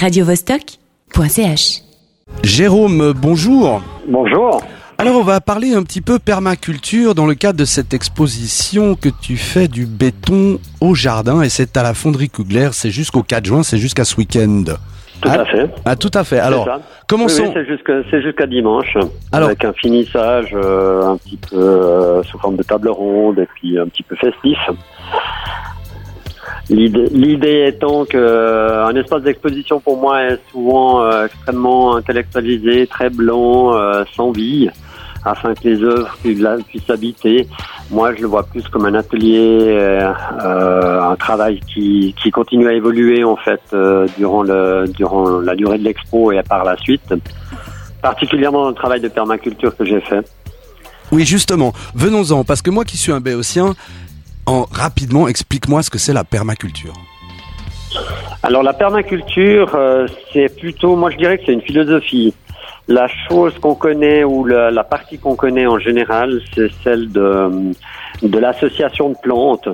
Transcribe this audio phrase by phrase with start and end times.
[0.00, 1.82] radiovostok.ch.
[2.42, 3.82] Jérôme, bonjour.
[4.08, 4.62] Bonjour.
[4.96, 9.10] Alors on va parler un petit peu permaculture dans le cadre de cette exposition que
[9.10, 13.44] tu fais du béton au jardin et c'est à la fonderie Kugler, c'est jusqu'au 4
[13.44, 14.64] juin, c'est jusqu'à ce week-end.
[15.20, 15.70] Tout Ah, à fait.
[15.84, 16.38] Ah tout à fait.
[16.38, 16.66] Alors.
[17.12, 17.52] Oui, oui,
[18.10, 18.96] c'est jusqu'à dimanche,
[19.32, 23.46] Alors- avec un finissage euh, un petit peu euh, sous forme de table ronde et
[23.54, 24.56] puis un petit peu festif.
[26.70, 33.74] L'idée étant que euh, espace d'exposition pour moi est souvent euh, extrêmement intellectualisé, très blanc,
[33.74, 34.70] euh, sans vie,
[35.24, 37.48] afin que les œuvres puissent, puissent habiter.
[37.90, 40.12] Moi, je le vois plus comme un atelier, euh,
[40.44, 45.56] euh, un travail qui, qui continue à évoluer en fait euh, durant le durant la
[45.56, 47.12] durée de l'expo et par la suite.
[48.00, 50.24] Particulièrement dans le travail de permaculture que j'ai fait.
[51.10, 53.74] Oui, justement, venons-en, parce que moi qui suis un béotien,
[54.50, 56.94] en rapidement, explique-moi ce que c'est la permaculture.
[58.42, 62.34] Alors la permaculture, euh, c'est plutôt, moi je dirais que c'est une philosophie.
[62.88, 67.72] La chose qu'on connaît ou la, la partie qu'on connaît en général, c'est celle de,
[68.22, 69.68] de l'association de plantes,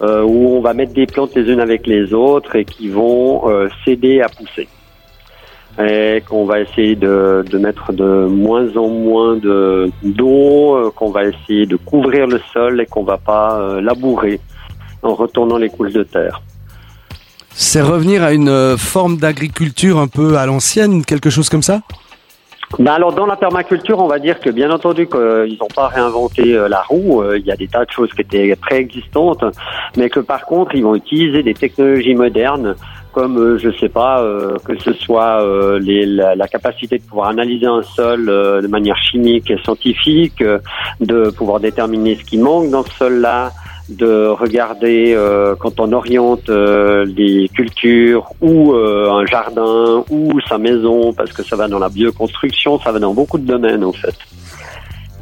[0.00, 3.48] euh, où on va mettre des plantes les unes avec les autres et qui vont
[3.48, 4.68] euh, s'aider à pousser.
[5.82, 11.10] Et qu'on va essayer de, de mettre de moins en moins de d'eau, euh, qu'on
[11.10, 14.38] va essayer de couvrir le sol et qu'on va pas euh, labourer
[15.02, 16.42] en retournant les couches de terre.
[17.50, 21.80] C'est revenir à une euh, forme d'agriculture un peu à l'ancienne, quelque chose comme ça?
[22.78, 26.54] Ben alors dans la permaculture, on va dire que bien entendu qu'ils n'ont pas réinventé
[26.68, 29.44] la roue, il y a des tas de choses qui étaient préexistantes,
[29.96, 32.74] mais que par contre ils vont utiliser des technologies modernes
[33.14, 37.04] comme euh, je sais pas euh, que ce soit euh, les, la, la capacité de
[37.04, 40.58] pouvoir analyser un sol euh, de manière chimique et scientifique, euh,
[41.00, 43.52] de pouvoir déterminer ce qui manque dans ce sol-là,
[43.88, 51.32] de regarder euh, quand on oriente les cultures ou un jardin ou sa maison parce
[51.32, 54.16] que ça va dans la bioconstruction, ça va dans beaucoup de domaines en fait.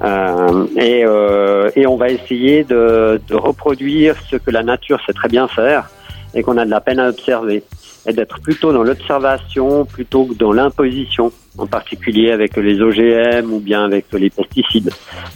[0.05, 5.13] Euh, et, euh, et on va essayer de, de reproduire ce que la nature sait
[5.13, 5.89] très bien faire
[6.35, 7.63] et qu'on a de la peine à observer
[8.07, 13.61] et d'être plutôt dans l'observation plutôt que dans l'imposition, en particulier avec les OGM ou
[13.61, 14.91] bien avec les pesticides.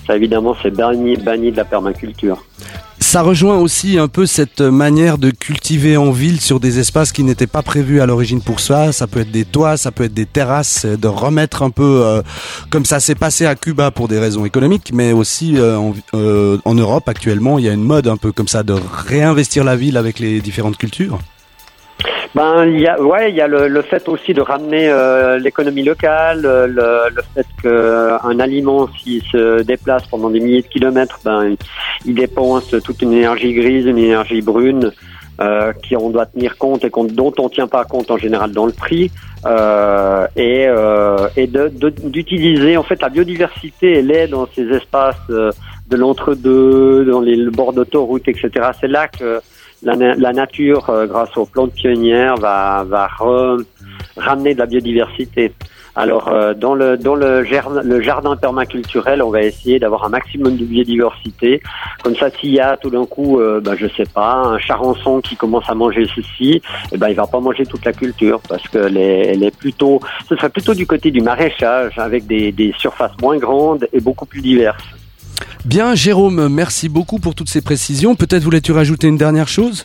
[0.06, 2.44] Ça évidemment c'est banni, banni de la permaculture.
[2.98, 7.24] Ça rejoint aussi un peu cette manière de cultiver en ville sur des espaces qui
[7.24, 8.92] n'étaient pas prévus à l'origine pour ça.
[8.92, 12.02] Ça peut être des toits, ça peut être des terrasses, euh, de remettre un peu
[12.04, 12.22] euh,
[12.70, 15.94] comme ça s'est passé à Cuba pour des raisons économiques, mais aussi euh, en,
[16.64, 18.74] en Europe actuellement, il y a une mode un peu comme ça de
[19.06, 21.18] réinvestir la ville avec les différentes cultures.
[22.36, 25.38] Ben, il y a, ouais, il y a le, le fait aussi de ramener euh,
[25.38, 30.66] l'économie locale, euh, le, le fait qu'un aliment, s'il se déplace pendant des milliers de
[30.66, 31.56] kilomètres, ben,
[32.04, 34.92] il dépense toute une énergie grise, une énergie brune,
[35.40, 38.52] euh, qui on doit tenir compte et qu'on- dont on tient pas compte en général
[38.52, 39.10] dans le prix,
[39.46, 44.68] euh, et, euh, et de- de- d'utiliser en fait la biodiversité, elle est dans ces
[44.80, 45.52] espaces euh,
[45.88, 48.50] de l'entre-deux, dans les le bords d'autoroute, etc.
[48.78, 49.40] C'est là que
[49.82, 53.64] la, la nature, euh, grâce aux plantes pionnières, va, va re-
[54.16, 55.52] ramener de la biodiversité.
[55.98, 60.10] Alors, euh, dans le dans le jardin, le jardin permaculturel, on va essayer d'avoir un
[60.10, 61.62] maximum de biodiversité.
[62.02, 65.22] Comme ça, s'il y a tout d'un coup, euh, ben, je sais pas, un charançon
[65.22, 66.60] qui commence à manger ceci,
[66.92, 70.74] eh ben, il va pas manger toute la culture parce que plutôt, ce serait plutôt
[70.74, 74.84] du côté du maraîchage avec des, des surfaces moins grandes et beaucoup plus diverses.
[75.66, 78.14] Bien, Jérôme, merci beaucoup pour toutes ces précisions.
[78.14, 79.84] Peut-être voulais-tu rajouter une dernière chose?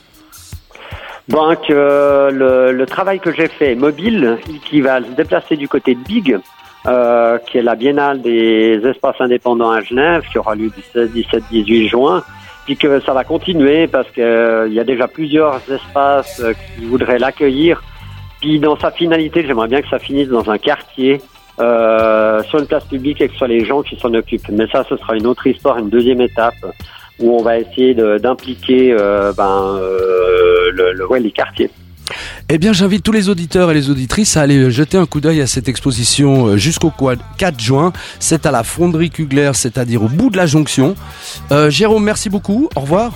[1.27, 4.37] Donc euh, le, travail que j'ai fait mobile,
[4.69, 6.37] qui va se déplacer du côté de Big,
[6.85, 11.13] euh, qui est la biennale des espaces indépendants à Genève, qui aura lieu du 16,
[11.13, 12.23] 17, 18 juin,
[12.65, 16.85] puis que ça va continuer parce que euh, y a déjà plusieurs espaces euh, qui
[16.85, 17.81] voudraient l'accueillir.
[18.39, 21.21] Puis dans sa finalité, j'aimerais bien que ça finisse dans un quartier,
[21.61, 24.49] euh, sur une place publique et que ce soit les gens qui s'en occupent.
[24.51, 26.55] Mais ça, ce sera une autre histoire, une deuxième étape
[27.19, 31.69] où on va essayer d'impliquer euh, ben, euh, le, le- ouais, les quartiers.
[32.49, 35.39] Eh bien, j'invite tous les auditeurs et les auditrices à aller jeter un coup d'œil
[35.39, 37.93] à cette exposition jusqu'au quoi- 4 juin.
[38.19, 40.95] C'est à la fonderie Kugler, c'est-à-dire au bout de la jonction.
[41.51, 42.67] Euh, Jérôme, merci beaucoup.
[42.75, 43.13] Au revoir.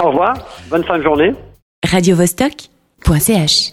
[0.00, 0.34] Au revoir,
[0.70, 1.32] bonne fin de journée.
[1.90, 3.72] radiovostok.ch